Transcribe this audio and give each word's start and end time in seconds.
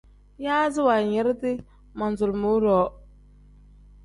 Yaazi 0.45 0.79
wanyiridi 0.87 1.51
manzulumuu-ro. 1.97 2.79